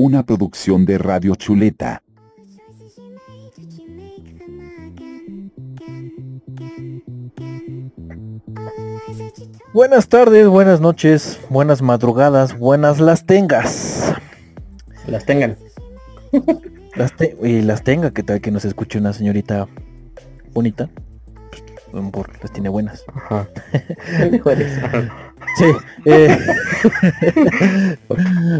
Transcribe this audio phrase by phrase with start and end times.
[0.00, 2.04] una producción de Radio Chuleta.
[9.72, 14.14] Buenas tardes, buenas noches, buenas madrugadas, buenas las tengas.
[15.06, 15.56] Las tengan.
[16.94, 19.66] Las te- y las tenga, que tal que nos escuche una señorita
[20.52, 20.88] bonita.
[21.90, 23.04] Pues, mejor las tiene buenas.
[23.14, 23.48] Ajá.
[25.58, 25.64] Sí.
[26.04, 26.38] eh,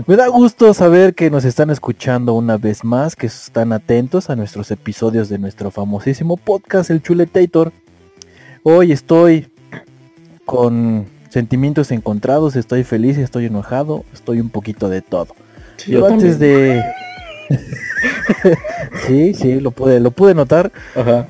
[0.06, 4.36] Me da gusto saber que nos están escuchando una vez más, que están atentos a
[4.36, 7.72] nuestros episodios de nuestro famosísimo podcast, El Chuletator.
[8.64, 9.48] Hoy estoy
[10.44, 15.28] con sentimientos encontrados, estoy feliz, estoy enojado, estoy un poquito de todo.
[15.86, 16.82] Yo, antes de...
[19.06, 20.72] sí, sí, lo pude, lo pude notar.
[20.96, 21.28] Ajá.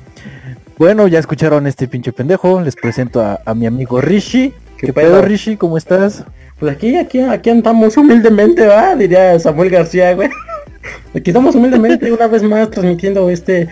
[0.78, 4.54] Bueno, ya escucharon este pinche pendejo, les presento a, a mi amigo Rishi.
[4.78, 5.22] ¿Qué ¿Qué, pedo?
[5.22, 5.56] Rishi?
[5.56, 6.24] ¿Cómo estás?
[6.58, 10.28] Pues aquí, aquí, aquí andamos humildemente, va, diría Samuel García, güey.
[11.14, 13.68] Aquí estamos humildemente una vez más transmitiendo este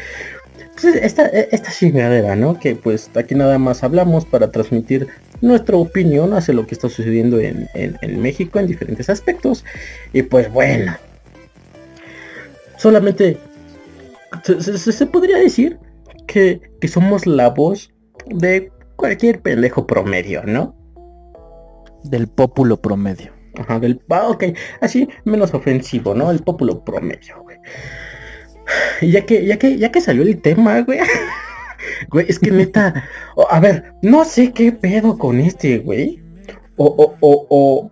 [0.74, 2.59] pues, esta, esta chingadera, ¿no?
[2.59, 5.07] Que pues aquí nada más hablamos para transmitir
[5.40, 9.65] nuestra opinión hacia lo que está sucediendo en, en- en México en diferentes aspectos.
[10.13, 10.96] Y pues bueno.
[12.76, 13.38] Solamente
[14.45, 15.79] se, se- se podría decir
[16.26, 17.91] que, que somos la voz
[18.26, 20.76] de cualquier pendejo promedio, ¿no?
[22.10, 23.32] Del pópulo promedio.
[23.59, 24.45] Ajá, del ah, ok,
[24.80, 26.30] así menos ofensivo, ¿no?
[26.30, 27.57] El populo promedio, güey.
[29.02, 30.98] Ya que, ya que, ya que salió el tema, güey.
[32.10, 33.04] Güey, es que neta.
[33.48, 36.21] a ver, no sé qué pedo con este, güey.
[36.76, 37.90] O, o, o, o,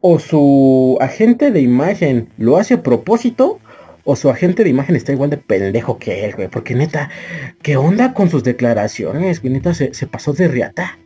[0.00, 3.58] o su agente de imagen lo hace a propósito.
[4.04, 6.48] O su agente de imagen está igual de pendejo que él, güey.
[6.48, 7.08] Porque neta,
[7.62, 9.40] ¿qué onda con sus declaraciones?
[9.40, 10.98] Güey, neta se, se pasó de riata.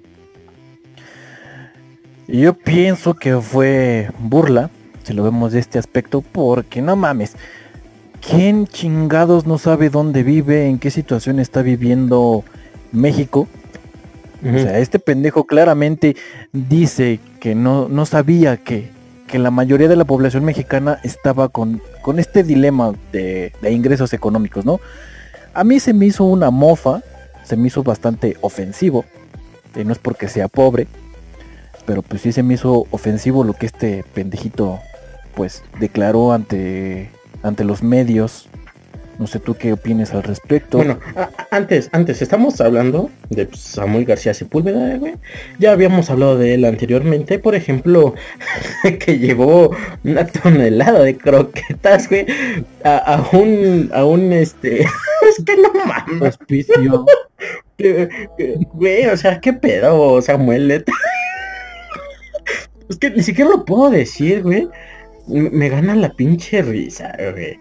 [2.28, 4.70] Yo pienso que fue burla,
[5.04, 7.36] si lo vemos de este aspecto, porque no mames.
[8.20, 12.42] ¿Quién chingados no sabe dónde vive, en qué situación está viviendo
[12.90, 13.46] México?
[14.42, 16.16] O sea, este pendejo claramente
[16.52, 18.90] dice que no, no sabía que,
[19.26, 24.12] que la mayoría de la población mexicana estaba con, con este dilema de, de ingresos
[24.12, 24.80] económicos, ¿no?
[25.54, 27.02] A mí se me hizo una mofa,
[27.44, 29.04] se me hizo bastante ofensivo,
[29.74, 30.86] y no es porque sea pobre,
[31.86, 34.80] pero pues sí se me hizo ofensivo lo que este pendejito
[35.34, 37.10] pues declaró ante,
[37.42, 38.48] ante los medios.
[39.18, 40.76] No sé tú qué opines al respecto.
[40.76, 40.98] Bueno,
[41.50, 45.14] antes, antes, estamos hablando de pues, Samuel García Sepúlveda, güey.
[45.58, 48.14] Ya habíamos hablado de él anteriormente, por ejemplo,
[49.00, 49.74] que llevó
[50.04, 52.26] una tonelada de croquetas, güey,
[52.84, 54.82] a, a un, a un, este,
[55.30, 57.06] es que no mames, Hospicio.
[58.74, 60.84] güey, o sea, qué pedo, Samuel?
[62.88, 64.68] Es que ni siquiera lo puedo decir, güey.
[65.26, 67.58] Me, gana la pinche risa, güey.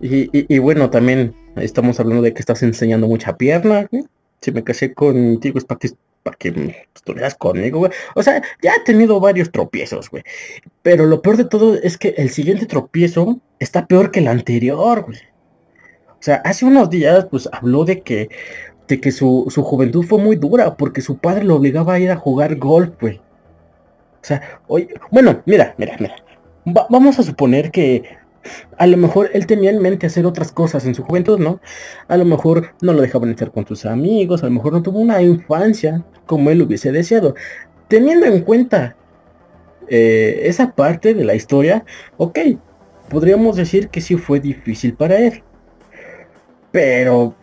[0.00, 4.04] Y, y- y bueno, también estamos hablando de que estás enseñando mucha pierna, güey.
[4.40, 5.90] Si me casé contigo es para que,
[6.22, 7.92] para que estuvieras conmigo, güey.
[8.14, 10.22] O sea, ya he tenido varios tropiezos, güey.
[10.82, 15.02] Pero lo peor de todo es que el siguiente tropiezo está peor que el anterior,
[15.04, 15.18] güey.
[16.08, 18.30] O sea, hace unos días, pues habló de que,
[18.88, 22.10] de que su, su juventud fue muy dura porque su padre lo obligaba a ir
[22.10, 23.20] a jugar golf, güey.
[24.22, 26.16] O sea, oye, bueno, mira, mira, mira.
[26.66, 28.04] Va- vamos a suponer que
[28.78, 31.60] a lo mejor él tenía en mente hacer otras cosas en su juventud, ¿no?
[32.08, 34.98] A lo mejor no lo dejaban estar con sus amigos, a lo mejor no tuvo
[34.98, 37.34] una infancia como él hubiese deseado.
[37.88, 38.96] Teniendo en cuenta
[39.88, 41.84] eh, esa parte de la historia,
[42.16, 42.38] ok,
[43.08, 45.42] podríamos decir que sí fue difícil para él.
[46.70, 47.34] Pero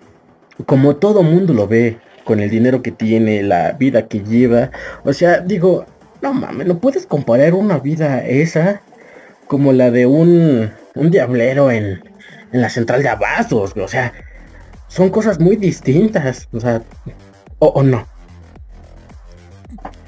[0.65, 4.71] como todo mundo lo ve, con el dinero que tiene, la vida que lleva,
[5.03, 5.85] o sea, digo,
[6.21, 8.81] no mames, no puedes comparar una vida esa
[9.47, 12.01] como la de un, un diablero en,
[12.51, 14.13] en la central de abastos, o sea,
[14.87, 16.81] son cosas muy distintas, o sea,
[17.59, 18.05] o, o no.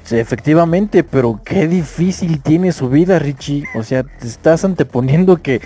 [0.04, 3.64] Sí, efectivamente, pero qué difícil tiene su vida, Richie.
[3.76, 5.60] O sea, te estás anteponiendo que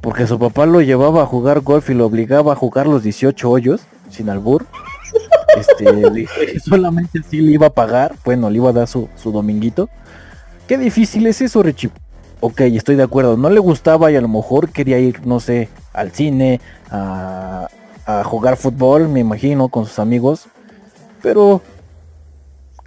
[0.00, 3.48] porque su papá lo llevaba a jugar golf y lo obligaba a jugar los 18
[3.48, 4.66] hoyos, sin albur.
[5.56, 9.88] Este, solamente así le iba a pagar, bueno, le iba a dar su, su dominguito.
[10.66, 11.90] Qué difícil es eso, Richie.
[12.40, 13.36] Ok, estoy de acuerdo.
[13.36, 16.60] No le gustaba y a lo mejor quería ir, no sé, al cine,
[16.90, 17.68] a,
[18.06, 20.46] a jugar fútbol, me imagino, con sus amigos.
[21.22, 21.62] Pero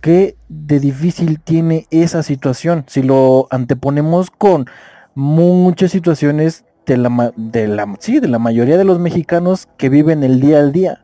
[0.02, 4.68] qué de difícil tiene esa situación si lo anteponemos con
[5.16, 10.24] muchas situaciones de la de la sí de la mayoría de los mexicanos que viven
[10.24, 11.02] el día al día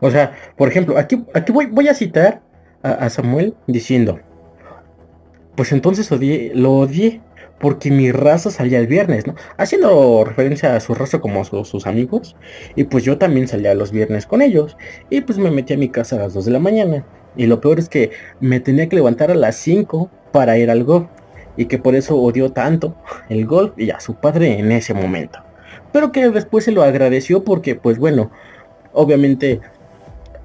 [0.00, 2.42] O sea, por ejemplo, aquí, aquí voy, voy a citar
[2.82, 4.18] a, Samuel diciendo,
[5.56, 7.20] pues entonces odié- lo odié
[7.58, 9.34] porque mi raza salía el viernes, ¿no?
[9.58, 12.34] Haciendo referencia a su raza como sus amigos.
[12.74, 14.78] Y pues yo también salía los viernes con ellos.
[15.10, 17.04] Y pues me metí a mi casa a las 2 de la mañana.
[17.36, 20.84] Y lo peor es que me tenía que levantar a las 5 para ir al
[20.84, 21.08] golf.
[21.58, 22.96] Y que por eso odió tanto
[23.28, 25.40] el golf y a su padre en ese momento.
[25.92, 28.30] Pero que después se lo agradeció porque pues bueno,
[28.92, 29.60] obviamente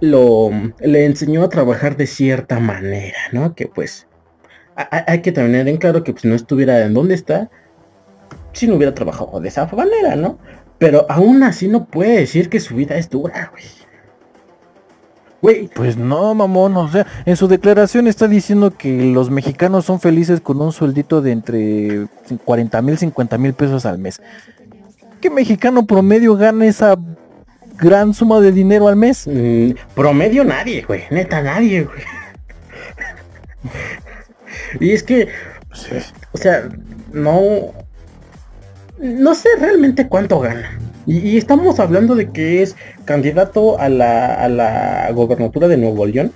[0.02, 3.56] lo le enseñó a trabajar de cierta manera, ¿no?
[3.56, 4.08] Que pues
[4.76, 7.50] hay que tener en claro que pues, no estuviera en donde está
[8.52, 10.38] si no hubiera trabajado de esa manera, ¿no?
[10.78, 13.64] Pero aún así no puede decir que su vida es dura, güey.
[15.42, 15.68] Güey.
[15.68, 20.42] Pues no, mamón, o sea, en su declaración está diciendo que los mexicanos son felices
[20.42, 22.08] con un sueldito de entre
[22.44, 24.22] 40 mil, 50 mil pesos al mes.
[25.22, 26.98] ¿Qué mexicano promedio gana esa
[27.78, 29.28] gran suma de dinero al mes?
[29.28, 32.04] Mm, promedio nadie, güey, neta nadie, güey.
[34.80, 35.30] Y es que,
[36.32, 36.70] o sea,
[37.12, 37.74] no,
[39.00, 40.80] no sé realmente cuánto gana.
[41.06, 42.76] Y, estamos hablando de que es
[43.06, 46.32] candidato a la, a la gobernatura de Nuevo León.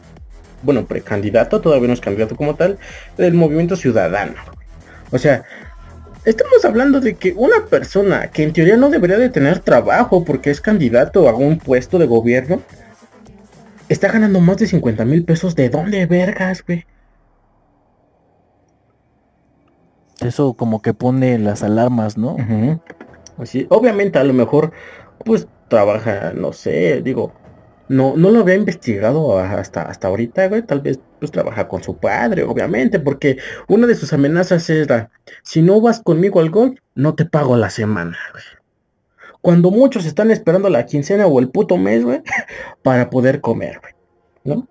[0.61, 2.77] Bueno, precandidato, todavía no es candidato como tal,
[3.17, 4.35] del movimiento ciudadano.
[5.11, 5.43] O sea,
[6.29, 10.51] estamos hablando de que una persona que en teoría no debería de tener trabajo porque
[10.51, 12.61] es candidato a un puesto de gobierno,
[13.89, 15.55] está ganando más de 50 mil pesos.
[15.55, 16.85] ¿De dónde vergas, güey?
[20.21, 22.35] Eso como que pone las alarmas, ¿no?
[23.37, 24.71] Así, obviamente a lo mejor
[25.25, 27.33] pues trabaja, no sé, digo,
[27.89, 31.97] no, no lo había investigado hasta, hasta ahorita, güey, tal vez pues trabaja con su
[31.97, 33.37] padre, obviamente, porque
[33.67, 35.11] una de sus amenazas era,
[35.43, 38.43] si no vas conmigo al golf, no te pago la semana, güey.
[39.41, 42.21] Cuando muchos están esperando la quincena o el puto mes, güey,
[42.83, 43.93] para poder comer, güey,
[44.43, 44.67] ¿no?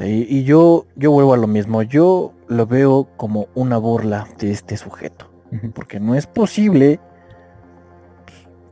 [0.00, 1.82] y yo, yo vuelvo a lo mismo.
[1.82, 5.28] Yo lo veo como una burla de este sujeto.
[5.74, 7.00] Porque no es posible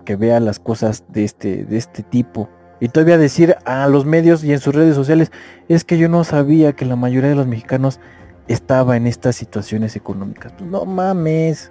[0.06, 2.48] que vea las cosas de este, de este tipo.
[2.80, 5.30] Y todavía decir a los medios y en sus redes sociales,
[5.68, 8.00] es que yo no sabía que la mayoría de los mexicanos
[8.48, 10.52] estaba en estas situaciones económicas.
[10.56, 11.70] Pues no mames.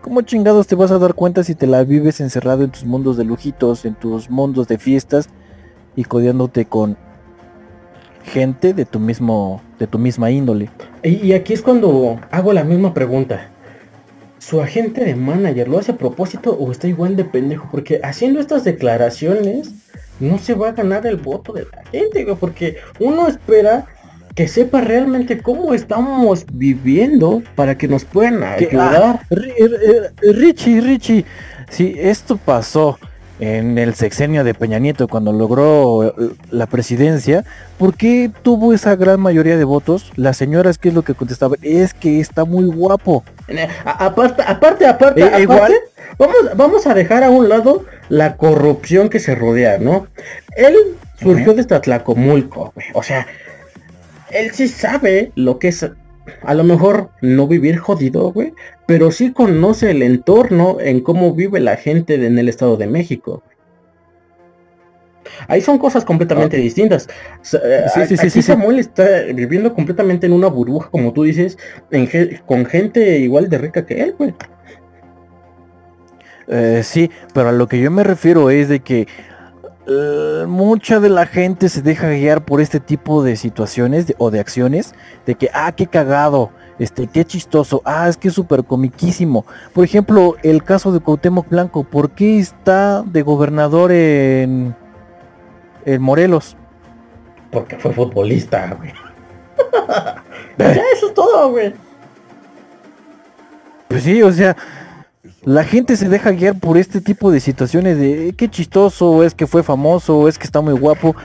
[0.00, 3.16] ¿Cómo chingados te vas a dar cuenta si te la vives encerrado en tus mundos
[3.16, 5.28] de lujitos, en tus mundos de fiestas
[5.94, 6.96] y codeándote con
[8.24, 10.70] gente de tu mismo, de tu misma índole.
[11.02, 13.51] Y, aquí es cuando hago la misma pregunta.
[14.44, 17.68] ¿Su agente de manager lo hace a propósito o está igual de pendejo?
[17.70, 19.70] Porque haciendo estas declaraciones
[20.18, 23.86] no se va a ganar el voto de la gente, porque uno espera
[24.34, 29.20] que sepa realmente cómo estamos viviendo para que nos puedan ah, ayudar.
[30.20, 31.24] Richie, Richie,
[31.70, 32.98] si esto pasó
[33.42, 37.44] en el sexenio de Peña Nieto cuando logró eh, la presidencia,
[37.76, 40.12] ¿por qué tuvo esa gran mayoría de votos?
[40.14, 41.58] Las señoras, ¿qué es lo que contestaban?
[41.60, 43.24] Es que está muy guapo.
[43.84, 45.74] Aparte, aparte, aparte, eh, igual,
[46.18, 50.06] vamos, vamos a dejar a un lado la corrupción que se rodea, ¿no?
[50.56, 50.76] Él
[51.20, 53.26] surgió de Tatlacomulco, o sea,
[54.30, 55.84] él sí sabe lo que es
[56.42, 58.54] a lo mejor no vivir jodido, güey,
[58.86, 63.42] pero sí conoce el entorno en cómo vive la gente en el Estado de México.
[65.48, 67.08] Ahí son cosas completamente distintas.
[67.64, 69.04] Eh, sí, sí, Samuel está
[69.34, 71.58] viviendo completamente en una burbuja, como tú dices,
[72.46, 74.34] con gente igual de rica que él, güey.
[76.48, 79.06] Eh, sí, pero a lo que yo me refiero es de que
[79.86, 84.38] eh, mucha de la gente se deja guiar por este tipo de situaciones o de
[84.38, 84.94] acciones
[85.26, 89.84] de que ah qué cagado este qué chistoso ah es que es súper comiquísimo por
[89.84, 94.76] ejemplo el caso de Cuauhtémoc Blanco ¿por qué está de gobernador en
[95.84, 96.56] en Morelos?
[97.50, 98.92] porque fue futbolista güey.
[100.58, 101.74] Ya eso es todo güey.
[103.88, 104.56] Pues sí o sea
[105.44, 109.34] la gente se deja guiar por este tipo de situaciones de eh, qué chistoso, es
[109.34, 111.16] que fue famoso, es que está muy guapo.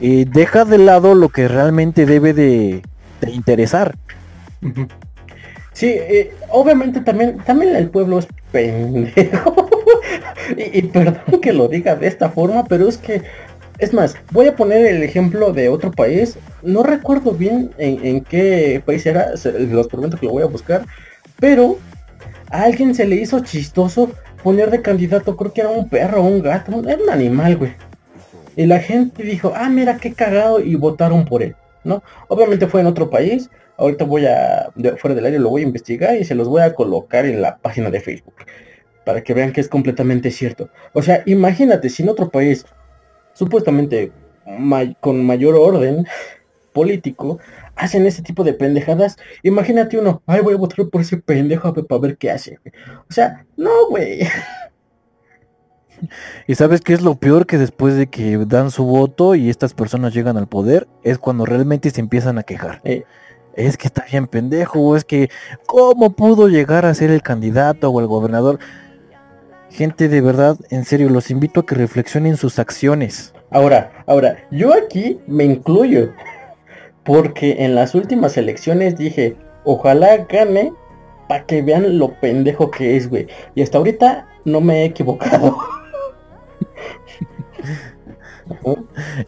[0.00, 2.82] y deja de lado lo que realmente debe de,
[3.26, 3.96] interesar.
[5.72, 9.70] Sí, eh, obviamente también, también el pueblo es pendejo.
[10.56, 13.22] y, perdón que lo diga de esta forma, pero es que,
[13.78, 16.36] es más, voy a poner el ejemplo de otro país.
[16.62, 20.84] No recuerdo bien en, en qué país era, los prometo que lo voy a buscar,
[21.40, 21.78] pero
[22.52, 24.10] a alguien se le hizo chistoso
[24.42, 27.72] poner de candidato, creo que era un perro un gato, era un animal, güey.
[28.56, 32.02] Y la gente dijo, ah, mira qué cagado, y votaron por él, ¿no?
[32.28, 36.16] Obviamente fue en otro país, ahorita voy a, fuera del aire lo voy a investigar
[36.16, 38.34] y se los voy a colocar en la página de Facebook,
[39.06, 40.68] para que vean que es completamente cierto.
[40.92, 42.66] O sea, imagínate, si en otro país,
[43.32, 44.12] supuestamente
[45.00, 46.06] con mayor orden
[46.74, 47.38] político,
[47.76, 51.72] hacen ese tipo de pendejadas, imagínate uno, ay, voy a votar por ese pendejo a
[51.72, 52.58] ver, para ver qué hace.
[52.62, 52.74] güey.
[53.08, 54.20] O sea, no, güey.
[56.48, 59.72] Y sabes qué es lo peor que después de que dan su voto y estas
[59.72, 62.80] personas llegan al poder, es cuando realmente se empiezan a quejar.
[62.82, 63.04] Eh,
[63.54, 65.30] Es que está bien pendejo, o es que
[65.66, 68.58] ¿cómo pudo llegar a ser el candidato o el gobernador?
[69.70, 73.32] Gente de verdad, en serio, los invito a que reflexionen sus acciones.
[73.50, 76.10] Ahora, ahora, yo aquí me incluyo.
[77.04, 80.72] Porque en las últimas elecciones dije, ojalá gane
[81.28, 83.26] para que vean lo pendejo que es, güey.
[83.54, 85.56] Y hasta ahorita no me he equivocado.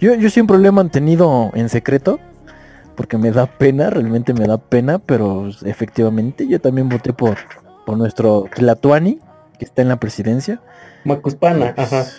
[0.00, 2.18] Yo, yo siempre lo he mantenido en secreto,
[2.94, 7.38] porque me da pena, realmente me da pena, pero efectivamente yo también voté por,
[7.86, 9.20] por nuestro Tlatuani,
[9.58, 10.60] que está en la presidencia.
[11.04, 12.10] Macuspana, Pues, ajá.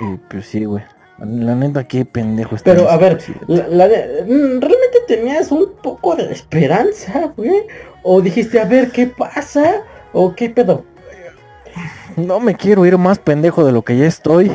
[0.00, 0.84] Y pues sí, güey.
[1.20, 2.72] La neta, qué pendejo está.
[2.72, 3.44] Pero a ver, presidente.
[3.48, 7.62] la- la de- mm, ¿realmente tenías un poco de esperanza, güey?
[8.02, 9.82] ¿O dijiste, a ver, qué pasa?
[10.12, 10.84] ¿O qué pedo?
[12.16, 14.50] No me quiero ir más pendejo de lo que ya estoy.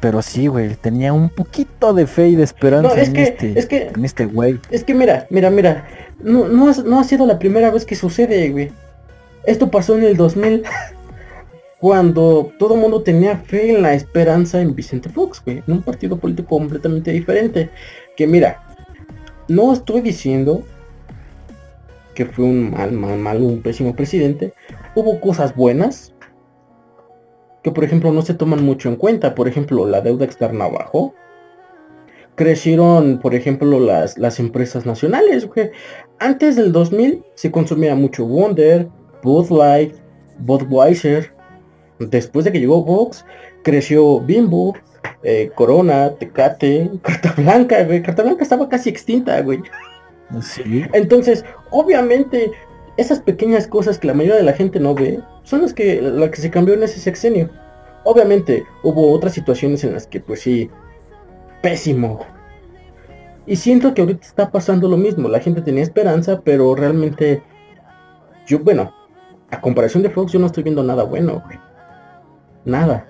[0.00, 0.74] Pero sí, güey.
[0.76, 3.90] Tenía un poquito de fe y de esperanza No, es en, que- este, es que-
[3.94, 4.60] en este güey.
[4.70, 5.86] Es que mira, mira, mira.
[6.20, 8.70] No, no ha sido la primera vez que sucede, güey.
[9.44, 10.62] Esto pasó en el 2000.
[11.82, 15.64] Cuando todo el mundo tenía fe en la esperanza en Vicente Fox, güey.
[15.66, 17.70] En un partido político completamente diferente.
[18.16, 18.62] Que mira,
[19.48, 20.62] no estoy diciendo
[22.14, 24.54] que fue un mal, mal, mal, un pésimo presidente.
[24.94, 26.14] Hubo cosas buenas
[27.64, 29.34] que por ejemplo no se toman mucho en cuenta.
[29.34, 31.14] Por ejemplo, la deuda externa bajó.
[32.36, 35.48] Crecieron, por ejemplo, las, las empresas nacionales.
[36.20, 38.88] Antes del 2000 se consumía mucho Wonder,
[39.24, 39.96] Bud Light,
[40.38, 41.31] Budweiser.
[41.98, 43.24] Después de que llegó Vox,
[43.62, 44.74] creció Bimbo,
[45.22, 48.02] eh, Corona, Tecate, Carta Blanca, güey.
[48.02, 49.60] Carta Blanca estaba casi extinta, güey.
[50.40, 50.84] Sí.
[50.92, 52.50] Entonces, obviamente,
[52.96, 56.30] esas pequeñas cosas que la mayoría de la gente no ve, son las que, la
[56.30, 57.50] que se cambió en ese sexenio.
[58.04, 60.70] Obviamente, hubo otras situaciones en las que, pues sí,
[61.62, 62.20] pésimo.
[63.46, 65.28] Y siento que ahorita está pasando lo mismo.
[65.28, 67.42] La gente tenía esperanza, pero realmente,
[68.46, 68.92] yo, bueno,
[69.50, 71.58] a comparación de Fox, yo no estoy viendo nada bueno, güey.
[72.64, 73.06] Nada.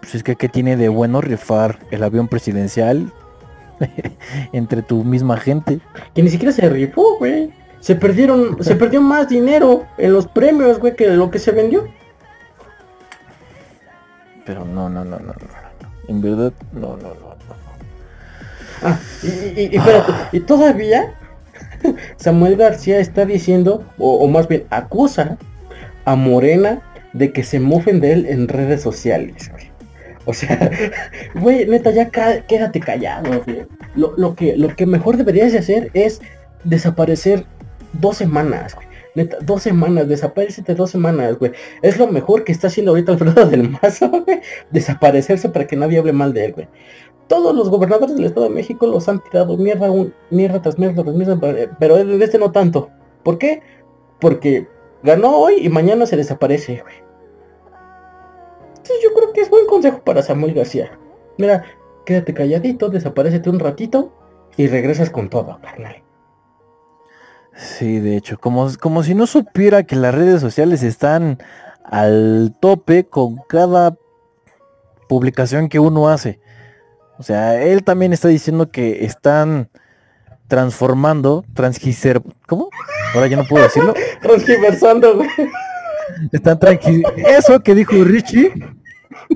[0.00, 3.10] Pues es que ¿qué tiene de bueno rifar el avión presidencial
[4.52, 5.80] entre tu misma gente?
[6.14, 7.52] Que ni siquiera se rifó, güey.
[7.80, 11.86] Se perdieron, se perdió más dinero en los premios, güey, que lo que se vendió.
[14.46, 15.34] Pero no, no, no, no, no.
[16.08, 17.14] En verdad, no, no, no.
[17.14, 17.34] no.
[18.82, 19.26] Ah, y,
[19.60, 21.14] y- y espérate, y todavía
[22.16, 25.38] Samuel García está diciendo, o, o más bien acusa
[26.04, 26.82] a Morena
[27.14, 29.70] de que se mofen de él en redes sociales, güey.
[30.26, 30.70] O sea,
[31.40, 33.64] güey, neta, ya quédate callado, güey.
[33.96, 36.20] Lo, lo que, lo que mejor deberías de hacer es
[36.64, 37.44] desaparecer
[37.94, 38.86] dos semanas, güey.
[39.14, 41.52] Neta, dos semanas, desaparecete dos semanas, güey.
[41.82, 44.40] Es lo mejor que está haciendo ahorita Alfredo del Mazo, güey.
[44.70, 46.68] Desaparecerse para que nadie hable mal de él, güey
[47.26, 51.02] todos los gobernadores del Estado de México los han tirado mierda, un- mierda tras mierda
[51.02, 51.38] tras mierda,
[51.80, 52.90] pero él- este no tanto.
[53.22, 53.62] ¿Por qué?
[54.20, 54.66] Porque
[55.02, 56.94] ganó hoy y mañana se desaparece, güey.
[58.84, 60.98] Entonces yo creo que es buen consejo para Samuel García.
[61.38, 61.64] Mira,
[62.04, 64.12] quédate calladito, desaparecete un ratito
[64.58, 66.02] y regresas con todo, carnal.
[67.56, 71.38] Sí, de hecho, como, como si no supiera que las redes sociales están
[71.82, 73.96] al tope con cada
[75.08, 76.38] publicación que uno hace.
[77.18, 79.70] O sea, él también está diciendo que están
[80.46, 82.20] transformando, transgiser...
[82.46, 82.68] ¿Cómo?
[83.14, 83.94] Ahora ya no puedo decirlo.
[84.20, 85.30] Transgiversando, güey.
[86.32, 87.02] Están tranqui...
[87.16, 88.52] Eso que dijo Richie,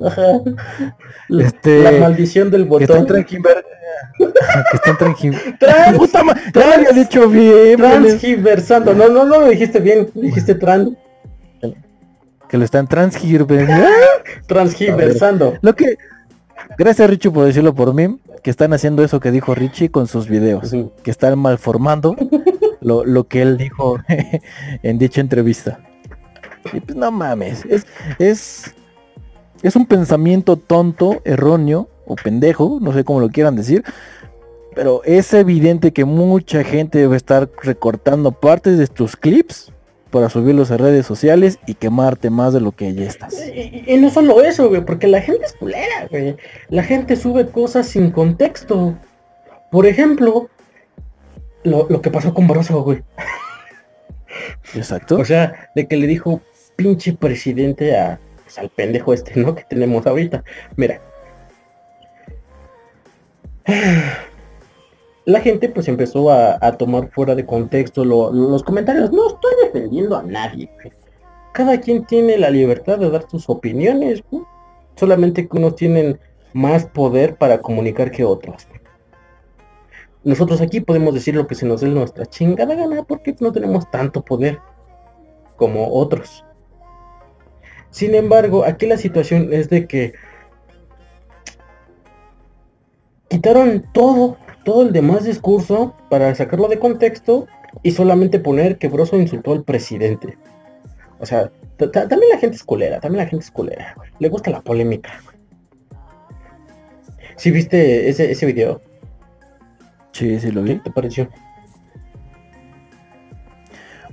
[0.05, 0.23] Ajá.
[1.29, 3.07] La, Este, la maldición del que están botón.
[3.07, 3.65] tranquiver...
[4.19, 4.97] que están.
[5.59, 7.79] Trans- ¡Puta ma- lo había dicho bien.
[7.79, 8.95] Transgiversando.
[8.95, 10.09] No, no, no lo dijiste bien.
[10.15, 10.91] Dijiste trans.
[12.49, 13.87] Que lo están transgiversando.
[14.47, 15.59] Transgiversando.
[15.61, 15.97] Lo que...
[16.77, 20.29] Gracias Richie por decirlo por mí, que están haciendo eso que dijo Richie con sus
[20.29, 20.71] videos,
[21.03, 22.15] que están malformando
[22.81, 23.99] lo, lo que él dijo
[24.83, 25.81] en dicha entrevista.
[26.73, 27.87] Y pues no mames, es,
[28.19, 28.75] es,
[29.63, 33.85] es un pensamiento tonto, erróneo o pendejo, no sé cómo lo quieran decir,
[34.75, 39.73] pero es evidente que mucha gente debe estar recortando partes de tus clips
[40.11, 43.35] para subirlos a redes sociales y quemarte más de lo que ya estás.
[43.55, 46.37] Y, y no solo eso, güey, porque la gente es culera, güey.
[46.69, 48.97] La gente sube cosas sin contexto.
[49.71, 50.49] Por ejemplo,
[51.65, 53.03] lo, lo que pasó con Barroso, güey.
[54.75, 55.19] Exacto.
[55.19, 56.41] O sea, de que le dijo
[56.77, 59.55] pinche presidente a, pues, al pendejo este, ¿no?
[59.55, 60.43] Que tenemos ahorita.
[60.77, 61.03] Mira.
[65.27, 69.13] la gente pues empezó a, tomar fuera de contexto los comentarios.
[69.13, 70.71] No estoy defendiendo a nadie.
[71.53, 74.23] Cada quien tiene la libertad de dar sus opiniones.
[74.97, 76.19] Solamente que unos tienen
[76.55, 78.67] más poder para comunicar que otros.
[80.25, 83.91] Nosotros aquí podemos decir lo que se nos dé nuestra chingada gana porque no tenemos
[83.91, 84.59] tanto poder
[85.57, 86.45] como otros.
[87.91, 90.15] Sin embargo, aquí la situación es de que
[93.29, 97.47] quitaron todo, todo el demás discurso para sacarlo de contexto
[97.83, 100.37] y solamente poner que Broso insultó al presidente.
[101.21, 103.97] O sea, también la gente es culera, también la gente es culera.
[104.19, 105.21] Le gusta la polémica.
[107.37, 108.81] Si viste ese, ese video?
[110.13, 110.75] Sí, sí lo vi.
[110.75, 111.29] ¿Qué te pareció?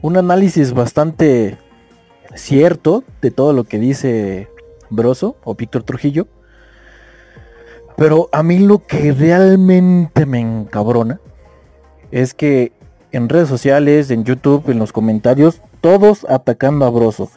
[0.02, 1.58] Un análisis bastante
[2.36, 4.50] cierto de todo lo que dice
[4.90, 6.28] Broso o Víctor Trujillo.
[7.98, 11.20] Pero a mí lo que realmente me encabrona
[12.12, 12.74] es que
[13.12, 17.30] en redes sociales, en YouTube, en los comentarios, todos atacando a Broso.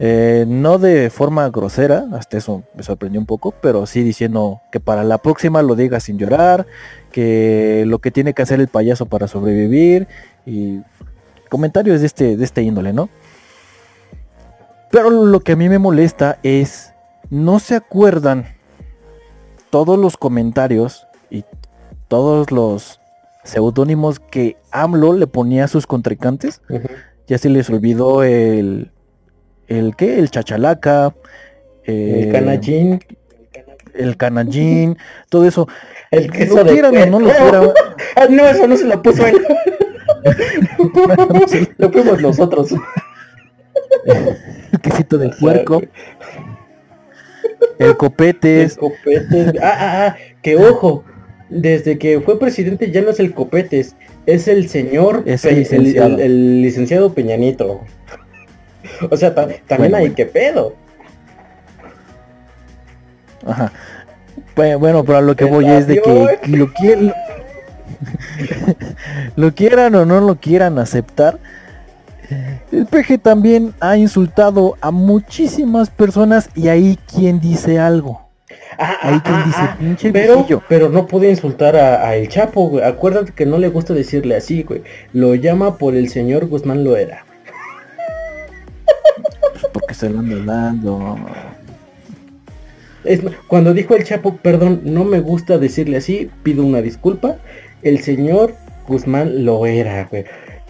[0.00, 4.78] Eh, no de forma grosera, hasta eso me sorprendió un poco, pero sí diciendo que
[4.78, 6.66] para la próxima lo diga sin llorar,
[7.10, 10.06] que lo que tiene que hacer el payaso para sobrevivir
[10.46, 10.80] y
[11.48, 13.08] comentarios de este, de este índole, ¿no?
[14.90, 16.92] Pero lo que a mí me molesta es,
[17.30, 18.46] no se acuerdan
[19.70, 21.44] todos los comentarios y
[22.08, 23.00] todos los
[23.44, 26.62] seudónimos que AMLO le ponía a sus contrincantes.
[27.26, 28.90] Ya se les olvidó el,
[29.66, 31.14] el qué, el chachalaca,
[31.84, 33.00] el canallín,
[33.94, 34.96] el canallín,
[35.28, 35.68] todo eso.
[36.10, 37.70] El que lo quieran o no lo quieran.
[38.16, 39.36] Ah, no, eso no se lo puso él.
[41.78, 42.74] lo fuimos nosotros.
[44.04, 45.82] El quesito del puerco.
[47.78, 48.72] El copetes.
[48.72, 49.54] El copetes.
[49.62, 51.04] Ah, ah, ah, que ojo.
[51.50, 56.18] Desde que fue presidente ya no es el copetes, es el señor, es el, licenciado.
[56.18, 57.80] El, licenciado Peñanito.
[59.10, 60.74] O sea, también hay que pedo.
[63.46, 63.72] Ajá.
[64.54, 67.14] Bueno, pero lo que voy es de que lo, quieran,
[69.36, 71.38] lo quieran o no lo quieran aceptar,
[72.72, 78.28] el PG también ha insultado a muchísimas personas y ahí quien dice algo.
[78.78, 82.68] Ah, ahí quien ah, dice ah, pinche pero, pero no puede insultar a, el Chapo,
[82.68, 82.84] güey.
[82.84, 84.82] Acuérdate que no le gusta decirle así, güey.
[85.12, 87.24] Lo llama por el señor Guzmán Loera.
[89.52, 91.16] Pues porque se lo anda dando.
[93.04, 97.36] Es, cuando dijo el Chapo, perdón, no me gusta decirle así, pido una disculpa.
[97.82, 98.54] El señor
[98.86, 100.24] Guzmán lo era, güey.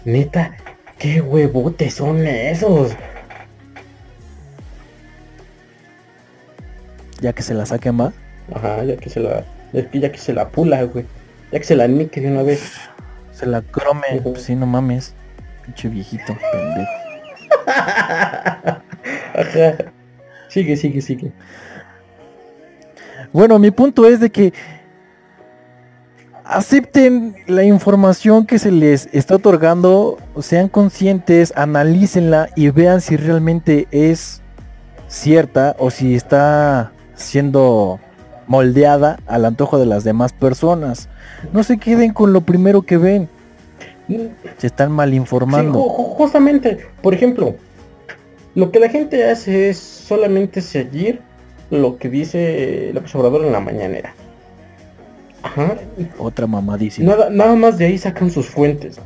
[0.05, 0.55] Neta,
[0.99, 2.91] ¿Qué huevotes son esos?
[7.21, 8.13] Ya que se la saquen más.
[8.53, 9.45] Ajá, ya que se la.
[9.93, 11.05] Ya que se la pula, güey.
[11.51, 12.73] Ya que se la nique de una vez.
[13.31, 14.21] Se la crome.
[14.21, 15.13] Pues sí, no mames.
[15.65, 16.91] Pinche viejito, pendejo.
[19.35, 19.77] Ajá.
[20.49, 21.31] Sigue, sigue, sigue.
[23.31, 24.53] Bueno, mi punto es de que
[26.45, 33.87] acepten la información que se les está otorgando, sean conscientes, analícenla y vean si realmente
[33.91, 34.41] es
[35.07, 37.99] cierta o si está siendo
[38.47, 41.09] moldeada al antojo de las demás personas.
[41.53, 43.29] No se queden con lo primero que ven.
[44.57, 45.79] Se están mal informando.
[45.79, 47.55] justamente, por ejemplo,
[48.55, 51.21] lo que la gente hace es solamente seguir
[51.69, 54.15] lo que dice el Obrador en la mañanera.
[55.43, 55.77] Ajá.
[56.17, 57.11] Otra mamadísima.
[57.11, 58.99] Nada, nada más de ahí sacan sus fuentes.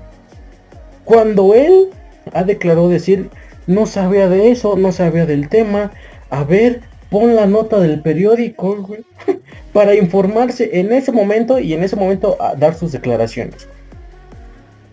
[1.05, 1.89] Cuando él
[2.33, 3.29] ha declarado decir,
[3.67, 5.91] no sabía de eso, no sabía del tema,
[6.29, 8.87] a ver, pon la nota del periódico,
[9.73, 13.67] para informarse en ese momento y en ese momento a dar sus declaraciones.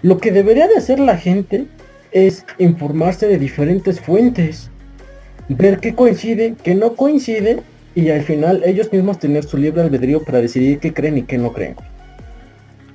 [0.03, 1.66] Lo que debería de hacer la gente
[2.12, 4.70] es informarse de diferentes fuentes,
[5.48, 7.61] ver qué coincide, qué no coincide
[7.94, 11.38] y al final ellos mismos tener su libre albedrío para decidir qué creen y qué
[11.38, 11.76] no creen.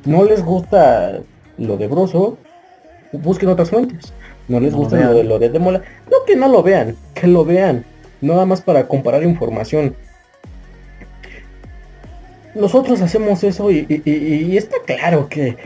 [0.06, 1.20] No les gusta
[1.58, 2.38] lo de Broso,
[3.12, 4.14] busquen otras fuentes.
[4.48, 5.82] No les gusta lo de lo de Demola,
[6.12, 7.84] no que no lo vean, que lo vean,
[8.22, 9.96] nada más para comparar información.
[12.54, 15.58] Nosotros hacemos eso y, y está claro que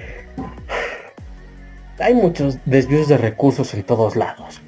[2.00, 4.62] hay muchos desvíos de recursos en todos lados.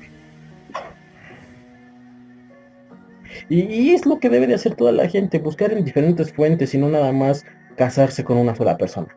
[3.49, 6.77] Y, es lo que debe de hacer toda la gente, buscar en diferentes fuentes y
[6.77, 7.45] no nada más
[7.77, 9.15] casarse con una sola persona.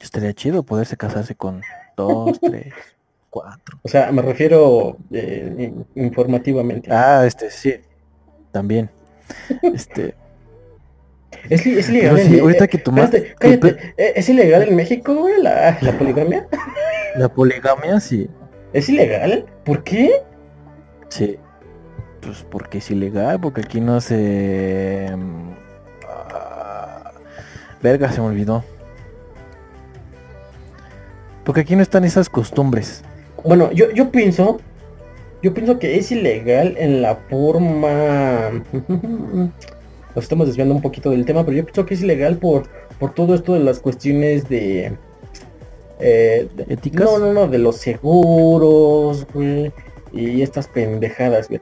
[0.00, 1.62] Estaría chido poderse casarse con
[1.96, 2.72] dos, tres,
[3.30, 3.78] cuatro.
[3.82, 6.92] O sea, me refiero eh, informativamente.
[6.92, 7.74] Ah, este, sí,
[8.52, 8.90] también.
[9.62, 10.14] este.
[11.50, 13.94] ¿Es, es ilegal en sí, ahorita eh, que tomaste- espérate, cállate.
[13.98, 16.46] ¿Eh, ¿Es ilegal en México, güey, la, la poligamia?
[17.16, 18.30] La poligamia, sí.
[18.72, 19.44] ¿Es ilegal?
[19.64, 20.10] ¿Por qué?
[21.14, 21.36] Sí.
[22.20, 25.10] Pues porque es ilegal, porque aquí no se...
[25.16, 25.50] mm,
[26.08, 27.12] ah,
[27.82, 28.64] Verga, se me olvidó.
[31.44, 33.02] Porque aquí no están esas costumbres.
[33.44, 34.58] Bueno, yo, yo pienso,
[35.42, 38.50] yo pienso que es ilegal en la forma,
[40.14, 42.62] nos estamos desviando un poquito del tema, pero yo pienso que es ilegal por,
[42.98, 44.96] por todo esto de las cuestiones de,
[46.00, 47.04] eh, de- ¿Éticas?
[47.04, 49.70] no, no, no, de los seguros, güey,
[50.14, 51.60] y estas pendejadas, güey.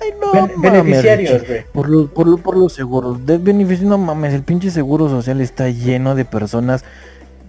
[0.00, 1.64] Ay, no, Ben- mames, beneficiarios, güey.
[1.72, 3.24] Por, lo- por, lo- por los seguros.
[3.24, 6.84] De beneficio, no mames, el pinche seguro social está lleno de personas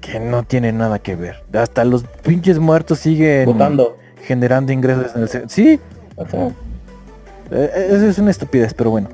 [0.02, 1.44] que no tienen nada que ver.
[1.54, 3.98] Hasta los pinches muertos siguen Votando.
[4.24, 5.80] generando ingresos en el Sí,
[6.18, 6.50] Ajá.
[7.52, 9.10] Eh, Eso es una estupidez, pero bueno.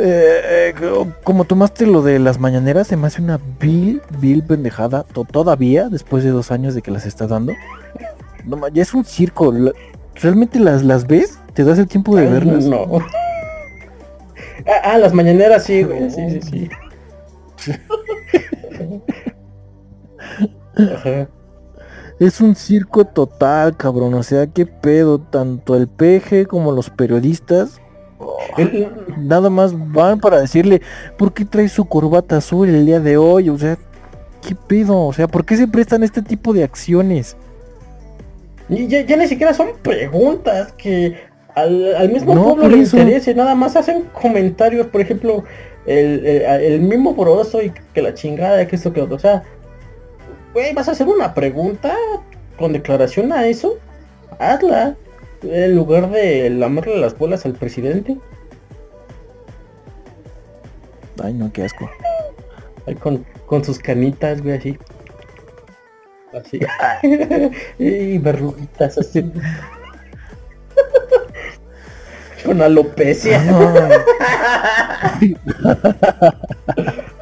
[0.00, 4.44] Eh, eh, co- como tomaste lo de las mañaneras, se me hace una vil, vil
[4.44, 5.02] pendejada.
[5.02, 7.52] to- todavía, después de dos años de que las está dando.
[8.44, 9.52] No, ya es un circo.
[9.52, 9.72] la-
[10.14, 11.38] ¿Realmente las, las ves?
[11.54, 12.64] ¿Te das el tiempo de Ay, verlas?
[12.64, 12.86] No.
[14.66, 16.10] Ah, ah, las mañaneras sí, güey.
[16.10, 17.72] Sí, sí, sí.
[20.76, 21.28] Ajá.
[22.18, 24.14] Es un circo total, cabrón.
[24.14, 25.20] O sea, qué pedo.
[25.20, 27.80] Tanto el peje como los periodistas.
[29.18, 30.82] Nada más van para decirle,
[31.16, 33.48] ¿por qué trae su corbata azul el día de hoy?
[33.48, 33.76] O sea,
[34.46, 35.06] ¿qué pedo?
[35.06, 37.36] O sea, ¿por qué se prestan este tipo de acciones?
[38.68, 41.16] Y ya, ya ni siquiera son preguntas que
[41.54, 45.44] al, al mismo No, pueblo le interese, nada más hacen comentarios, por ejemplo,
[45.86, 49.16] el, el, el mismo broso y que la chingada, que esto que otro.
[49.16, 49.42] O sea,
[50.52, 51.94] güey, vas a hacer una pregunta
[52.58, 53.78] con declaración a eso,
[54.38, 54.96] hazla.
[55.42, 58.16] En lugar de lamerle las bolas al presidente,
[61.22, 61.90] Ay, no, qué asco.
[62.86, 64.78] ahí con, con sus canitas, güey, así.
[66.32, 66.60] Así.
[67.78, 69.30] y verruguitas así.
[72.44, 73.40] con alopecia.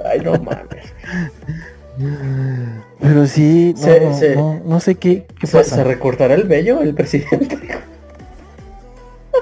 [0.05, 0.93] Ay, no mames.
[3.01, 5.77] Pero sí, no, Se- no, se- no, no sé qué, qué ¿Se, pasa.
[5.77, 7.59] se recortará el vello el presidente?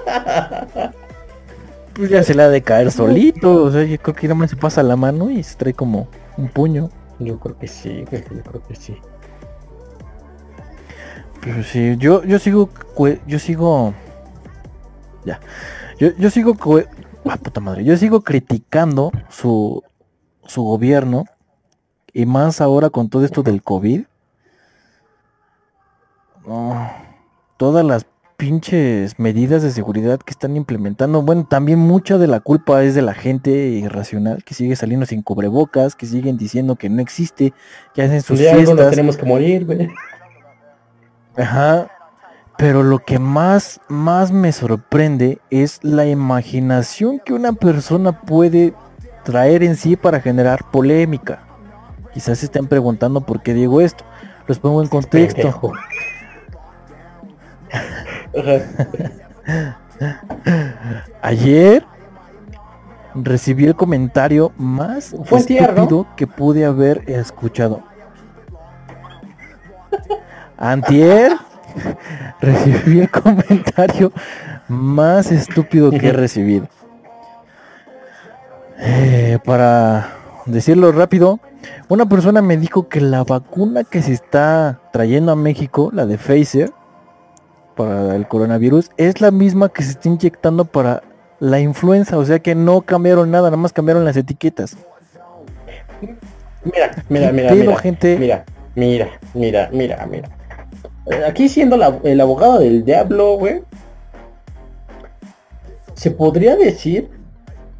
[1.94, 3.64] Pues ya se le ha de caer solito.
[3.64, 6.08] O sea, yo creo que nada más se pasa la mano y se trae como
[6.36, 6.90] un puño.
[7.18, 8.96] Yo creo que sí, yo creo que sí.
[11.40, 12.70] Pero sí, yo, yo sigo,
[13.26, 13.92] yo sigo,
[15.26, 15.40] ya,
[15.98, 16.56] yo, yo sigo,
[17.26, 19.82] ah, puta madre, yo sigo criticando su,
[20.46, 21.26] su gobierno
[22.14, 24.04] y más ahora con todo esto del COVID.
[26.46, 26.90] No,
[27.58, 28.06] todas las
[28.44, 33.00] pinches medidas de seguridad que están implementando, bueno, también mucha de la culpa es de
[33.00, 37.54] la gente irracional que sigue saliendo sin cubrebocas, que siguen diciendo que no existe,
[37.94, 38.90] que hacen sus De algo nos fiestas.
[38.90, 39.88] tenemos que morir, güey.
[41.38, 41.90] Ajá.
[42.58, 48.74] Pero lo que más, más me sorprende es la imaginación que una persona puede
[49.24, 51.46] traer en sí para generar polémica.
[52.12, 54.04] Quizás se estén preguntando por qué digo esto.
[54.46, 55.72] Los pongo en contexto.
[61.22, 61.84] Ayer
[63.14, 67.82] recibí el comentario más estúpido que pude haber escuchado.
[70.56, 71.32] Antier
[72.40, 74.12] recibí el comentario
[74.68, 76.68] más estúpido que he recibido.
[78.78, 80.08] Eh, para
[80.46, 81.40] decirlo rápido,
[81.88, 86.18] una persona me dijo que la vacuna que se está trayendo a México, la de
[86.18, 86.72] Pfizer,
[87.74, 91.02] para el coronavirus, es la misma que se está inyectando para
[91.40, 94.76] la influenza, o sea que no cambiaron nada, nada más cambiaron las etiquetas.
[96.64, 98.16] Mira, mira, ¿Qué mira, pedo, mira, gente?
[98.18, 100.30] mira, mira, mira, mira, mira.
[101.10, 103.62] Eh, Aquí siendo la- el abogado del diablo, güey,
[105.94, 107.08] se podría decir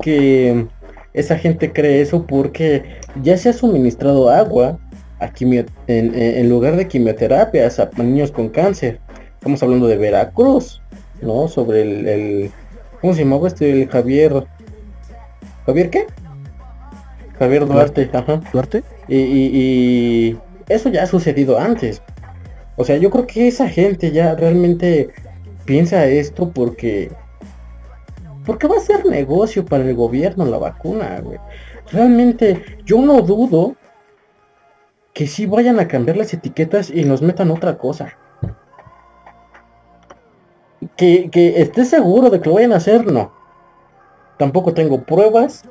[0.03, 0.67] que
[1.13, 2.85] esa gente cree eso porque
[3.23, 4.79] ya se ha suministrado agua
[5.21, 9.01] a quimio- en- en lugar de quimioterapias a niños con cáncer.
[9.45, 10.81] Estamos hablando de Veracruz,
[11.21, 11.49] ¿no?
[11.49, 12.51] Sobre el, el-
[13.03, 13.83] ¿cómo se llamaba este?
[13.83, 14.47] El Javier.
[15.67, 16.07] ¿Javier qué?
[17.39, 18.41] Javier Duarte, ajá.
[18.55, 18.83] Duarte.
[19.07, 19.51] Y, y-
[20.33, 20.39] y
[20.71, 22.01] eso ya ha sucedido antes.
[22.77, 25.11] O sea, yo creo que esa gente ya realmente
[25.67, 27.13] piensa esto porque...
[28.47, 31.39] Porque va a ser negocio para el gobierno la vacuna, güey.
[31.93, 33.77] Realmente yo no dudo
[35.13, 38.17] que sí vayan a cambiar las etiquetas y nos metan otra cosa.
[40.97, 43.33] Que, que esté seguro de que lo vayan a hacer, no.
[44.39, 45.65] Tampoco tengo pruebas,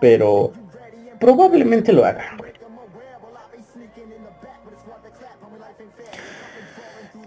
[0.00, 0.52] pero
[1.18, 2.46] probablemente lo hagan, güey.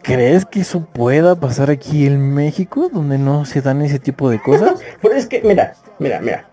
[0.02, 4.42] ¿Crees que eso pueda pasar aquí en México, donde no se dan ese tipo de
[4.42, 4.82] cosas?
[5.04, 6.50] Pero es que, mira, mira, mira.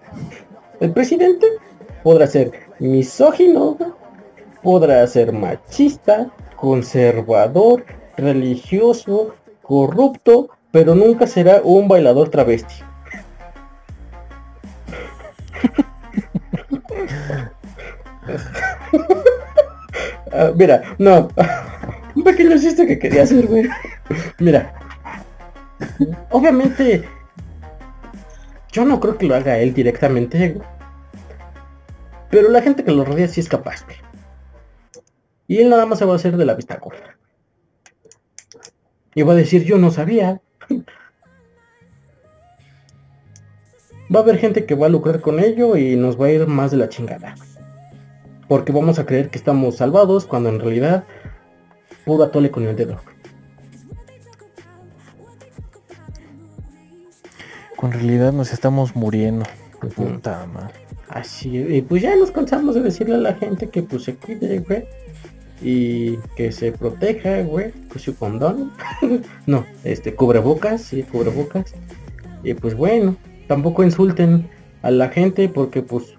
[0.78, 1.46] El presidente
[2.02, 3.78] podrá ser misógino,
[4.62, 7.86] podrá ser machista, conservador,
[8.18, 9.34] religioso,
[9.66, 12.74] corrupto, pero nunca será un bailador travesti.
[20.32, 21.28] Ah, mira, no.
[22.14, 23.66] Un pequeño chiste que quería hacer, güey.
[24.38, 24.74] Mira.
[26.30, 27.08] Obviamente.
[28.70, 30.58] Yo no creo que lo haga él directamente.
[32.28, 33.96] Pero la gente que lo rodea sí es capaz, güey.
[35.46, 37.16] Y él nada más se va a hacer de la vista corta.
[39.16, 40.42] Y va a decir, yo no sabía.
[44.14, 46.46] Va a haber gente que va a lucrar con ello y nos va a ir
[46.46, 47.34] más de la chingada.
[48.46, 51.04] Porque vamos a creer que estamos salvados cuando en realidad
[52.04, 53.00] puro atole con el dedo.
[57.74, 59.46] Con realidad nos estamos muriendo.
[59.96, 60.74] Puta madre.
[61.08, 64.58] Así, y pues ya nos cansamos de decirle a la gente que pues se cuide,
[64.58, 64.86] güey.
[65.62, 68.72] Y que se proteja, güey, con su condón.
[69.46, 71.74] no, este, cubrebocas, sí, cubrebocas.
[72.42, 73.16] Y pues bueno,
[73.48, 74.48] tampoco insulten
[74.82, 76.14] a la gente porque pues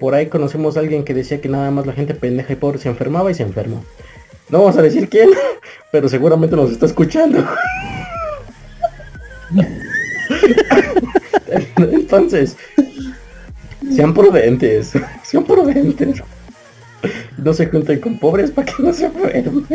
[0.00, 2.78] por ahí conocemos a alguien que decía que nada más la gente pendeja y pobre
[2.78, 3.84] se enfermaba y se enfermó.
[4.48, 5.28] No vamos a decir quién,
[5.92, 7.46] pero seguramente nos está escuchando.
[11.76, 12.56] Entonces,
[13.94, 16.22] sean prudentes, sean prudentes.
[17.42, 19.66] No se junten con pobres para que no se enfermen.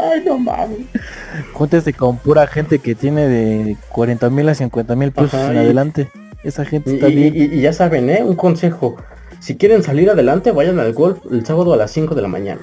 [0.00, 0.78] Ay, no mames.
[1.52, 5.56] Júntese con pura gente que tiene de 40 mil a 50 mil pesos Ajá, en
[5.56, 6.08] y- adelante.
[6.42, 7.52] Esa gente Y, está y- bien.
[7.54, 8.22] y- ya saben, ¿eh?
[8.22, 8.96] Un consejo.
[9.40, 12.60] Si quieren salir adelante, vayan al golf el sábado a las 5 de la mañana.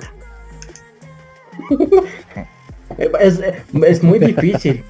[3.20, 3.40] es,
[3.86, 4.84] es muy difícil.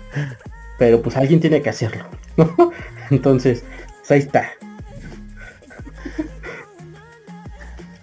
[0.77, 2.05] Pero pues alguien tiene que hacerlo.
[3.11, 3.63] Entonces,
[3.99, 4.51] pues, ahí está.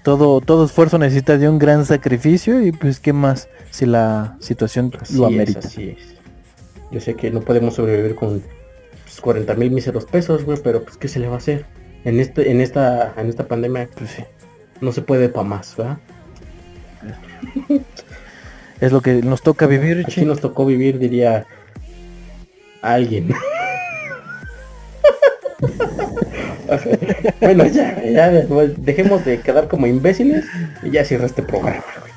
[0.03, 4.93] Todo, todo esfuerzo necesita de un gran sacrificio y pues qué más si la situación
[5.01, 5.59] Así lo es, amerita.
[5.61, 6.15] así es.
[6.91, 8.43] Yo sé que no podemos sobrevivir con
[9.05, 11.67] pues, 40 mil míseros pesos, güey, pero pues ¿qué se le va a hacer?
[12.05, 14.25] En este, en esta, en esta pandemia Pues sí.
[14.81, 15.99] no se puede para más, ¿verdad?
[18.81, 20.25] Es lo que nos toca vivir, Aquí Richie.
[20.25, 21.45] nos tocó vivir, diría
[22.81, 23.31] alguien.
[27.41, 30.45] bueno, ya, ya, después dejemos de quedar como imbéciles
[30.83, 31.85] y ya cierra este programa.
[32.01, 32.09] güey.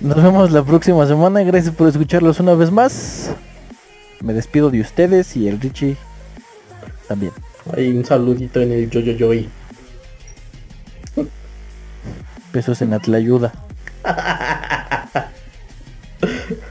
[0.00, 1.42] Nos vemos la próxima semana.
[1.42, 3.30] Gracias por escucharlos una vez más.
[4.20, 5.96] Me despido de ustedes y el Richie
[7.08, 7.32] también.
[7.74, 9.30] Hay un saludito en el yo yo yo
[12.52, 13.52] Besos en Atlayuda.
[16.22, 16.28] y